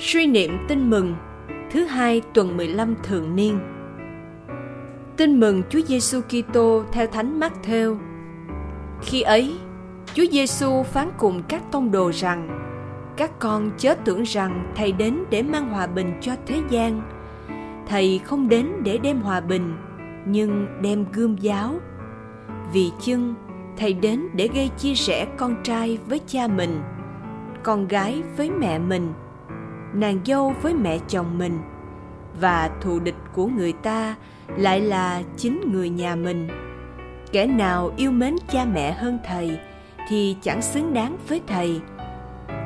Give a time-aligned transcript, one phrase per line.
[0.00, 1.14] Suy niệm tin mừng
[1.70, 3.58] thứ hai tuần 15 thường niên.
[5.16, 7.96] Tin mừng Chúa Giêsu Kitô theo Thánh Matthew.
[9.02, 9.54] Khi ấy,
[10.14, 12.48] Chúa Giêsu phán cùng các tông đồ rằng:
[13.16, 17.02] Các con chớ tưởng rằng thầy đến để mang hòa bình cho thế gian.
[17.86, 19.76] Thầy không đến để đem hòa bình,
[20.26, 21.74] nhưng đem gươm giáo.
[22.72, 23.34] Vì chưng
[23.76, 26.80] thầy đến để gây chia rẽ con trai với cha mình,
[27.62, 29.12] con gái với mẹ mình
[30.00, 31.58] nàng dâu với mẹ chồng mình.
[32.40, 34.14] Và thù địch của người ta
[34.56, 36.48] lại là chính người nhà mình.
[37.32, 39.58] Kẻ nào yêu mến cha mẹ hơn thầy
[40.08, 41.80] thì chẳng xứng đáng với thầy.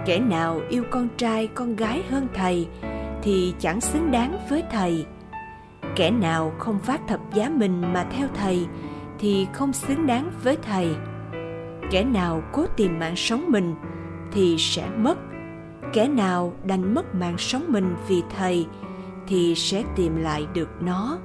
[0.06, 2.68] Kẻ nào yêu con trai, con gái hơn thầy
[3.22, 5.06] thì chẳng xứng đáng với thầy.
[5.96, 8.66] Kẻ nào không phát thập giá mình mà theo thầy
[9.18, 10.96] thì không xứng đáng với thầy.
[11.90, 13.74] Kẻ nào cố tìm mạng sống mình
[14.32, 15.18] thì sẽ mất
[15.92, 18.66] kẻ nào đành mất mạng sống mình vì thầy
[19.26, 21.18] thì sẽ tìm lại được nó.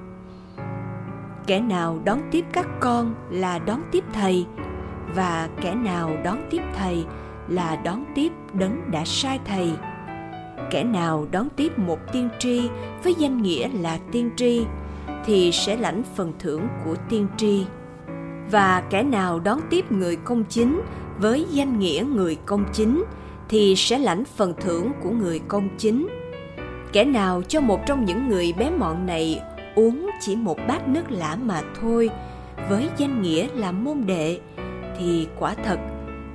[1.47, 4.45] Kẻ nào đón tiếp các con là đón tiếp thầy,
[5.15, 7.05] và kẻ nào đón tiếp thầy
[7.47, 9.71] là đón tiếp đấng đã sai thầy.
[10.71, 12.69] Kẻ nào đón tiếp một tiên tri
[13.03, 14.65] với danh nghĩa là tiên tri
[15.25, 17.65] thì sẽ lãnh phần thưởng của tiên tri.
[18.51, 20.81] Và kẻ nào đón tiếp người công chính
[21.19, 23.03] với danh nghĩa người công chính
[23.49, 26.07] thì sẽ lãnh phần thưởng của người công chính.
[26.93, 29.41] Kẻ nào cho một trong những người bé mọn này
[29.75, 32.09] uống chỉ một bát nước lã mà thôi
[32.69, 34.39] với danh nghĩa là môn đệ
[34.99, 35.79] thì quả thật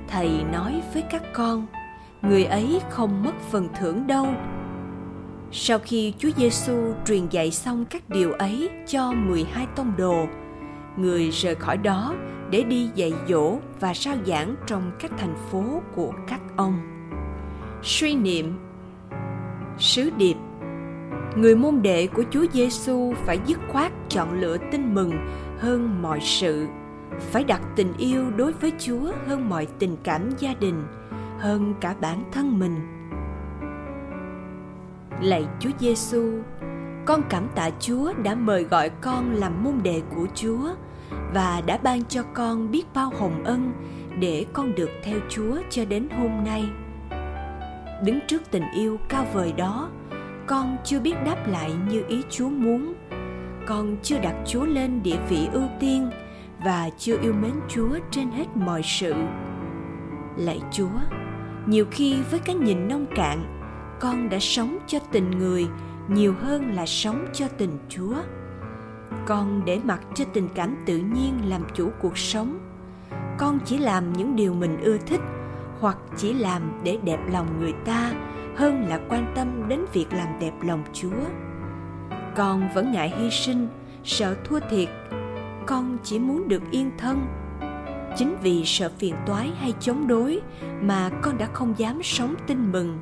[0.07, 1.67] thầy nói với các con
[2.21, 4.27] người ấy không mất phần thưởng đâu.
[5.51, 10.25] Sau khi Chúa Giêsu truyền dạy xong các điều ấy cho 12 tông đồ,
[10.97, 12.15] người rời khỏi đó
[12.49, 16.92] để đi dạy dỗ và sao giảng trong các thành phố của các ông
[17.83, 18.53] suy niệm.
[19.77, 20.35] Sứ điệp.
[21.35, 25.11] Người môn đệ của Chúa Giêsu phải dứt khoát chọn lựa tin mừng
[25.59, 26.67] hơn mọi sự,
[27.19, 30.83] phải đặt tình yêu đối với Chúa hơn mọi tình cảm gia đình,
[31.39, 32.75] hơn cả bản thân mình.
[35.21, 36.41] Lạy Chúa Giêsu,
[37.05, 40.69] con cảm tạ Chúa đã mời gọi con làm môn đệ của Chúa
[41.33, 43.73] và đã ban cho con biết bao hồng ân
[44.19, 46.69] để con được theo Chúa cho đến hôm nay
[48.03, 49.89] đứng trước tình yêu cao vời đó.
[50.47, 52.93] Con chưa biết đáp lại như ý chúa muốn.
[53.65, 56.09] Con chưa đặt chúa lên địa vị ưu tiên
[56.65, 59.13] và chưa yêu mến chúa trên hết mọi sự.
[60.37, 60.99] Lạy chúa,
[61.65, 63.61] nhiều khi với cái nhìn nông cạn,
[63.99, 65.67] con đã sống cho tình người
[66.07, 68.15] nhiều hơn là sống cho tình chúa.
[69.25, 72.59] Con để mặc cho tình cảm tự nhiên làm chủ cuộc sống.
[73.37, 75.21] Con chỉ làm những điều mình ưa thích
[75.83, 78.11] hoặc chỉ làm để đẹp lòng người ta
[78.55, 81.23] hơn là quan tâm đến việc làm đẹp lòng chúa.
[82.35, 83.67] Con vẫn ngại hy sinh,
[84.03, 84.89] sợ thua thiệt.
[85.65, 87.25] Con chỉ muốn được yên thân.
[88.17, 90.41] Chính vì sợ phiền toái hay chống đối
[90.81, 92.99] mà con đã không dám sống tin mừng.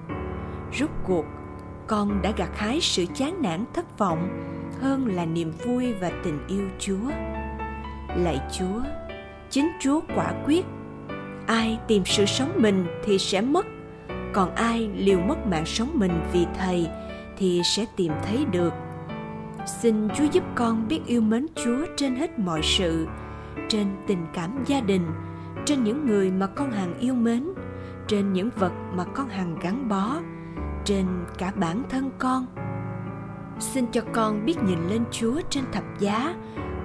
[0.71, 1.25] Rút cuộc,
[1.87, 4.29] con đã gặt hái sự chán nản thất vọng
[4.81, 7.09] hơn là niềm vui và tình yêu chúa.
[8.15, 8.81] Lạy chúa,
[9.49, 10.65] chính chúa quả quyết
[11.47, 13.65] ai tìm sự sống mình thì sẽ mất.
[14.33, 16.87] Còn ai liều mất mạng sống mình vì thầy
[17.37, 18.73] thì sẽ tìm thấy được.
[19.65, 23.07] Xin chúa giúp con biết yêu mến chúa trên hết mọi sự,
[23.69, 25.05] trên tình cảm gia đình,
[25.65, 27.47] trên những người mà con hằng yêu mến,
[28.07, 30.19] trên những vật mà con hằng gắn bó,
[30.85, 31.05] trên
[31.37, 32.45] cả bản thân con.
[33.59, 36.35] Xin cho con biết nhìn lên chúa trên thập giá,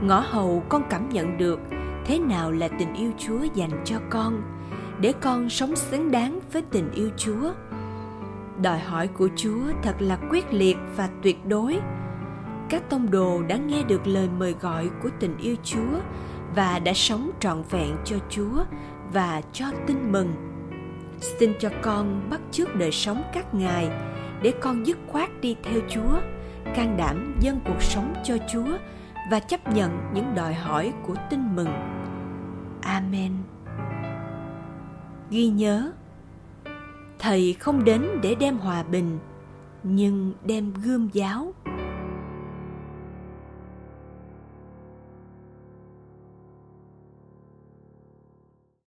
[0.03, 1.61] ngõ hầu con cảm nhận được
[2.07, 4.43] thế nào là tình yêu chúa dành cho con
[5.01, 7.53] để con sống xứng đáng với tình yêu chúa?
[8.63, 11.81] Đòi hỏi của chúa thật là quyết liệt và tuyệt đối.
[12.69, 16.01] Các tông đồ đã nghe được lời mời gọi của tình yêu chúa
[16.55, 18.65] và đã sống trọn vẹn cho chúa
[19.13, 20.35] và cho tin mừng.
[21.21, 23.89] Xin cho con bắt chước đời sống các ngài
[24.43, 26.21] để con dứt khoát đi theo chúa,
[26.75, 28.79] can đảm dâng cuộc sống cho chúa
[29.31, 31.96] và chấp nhận những đòi hỏi của tin mừng
[33.07, 33.33] amen.
[35.31, 35.93] Ghi nhớ
[37.19, 39.19] thầy không đến để đem hòa bình
[39.83, 41.55] nhưng đem gươm giáo